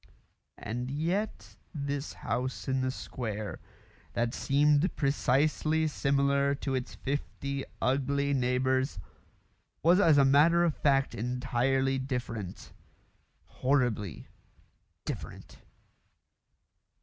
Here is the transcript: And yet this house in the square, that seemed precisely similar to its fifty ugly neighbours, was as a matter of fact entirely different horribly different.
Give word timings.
And 0.57 0.89
yet 0.89 1.57
this 1.75 2.13
house 2.13 2.67
in 2.67 2.81
the 2.81 2.89
square, 2.89 3.59
that 4.13 4.33
seemed 4.33 4.95
precisely 4.95 5.85
similar 5.85 6.55
to 6.55 6.73
its 6.73 6.95
fifty 6.95 7.65
ugly 7.79 8.33
neighbours, 8.33 8.97
was 9.83 9.99
as 9.99 10.17
a 10.17 10.25
matter 10.25 10.63
of 10.63 10.75
fact 10.75 11.13
entirely 11.13 11.99
different 11.99 12.73
horribly 13.45 14.27
different. 15.05 15.57